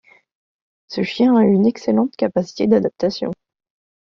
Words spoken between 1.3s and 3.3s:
a une excellente capacité d'adaptation.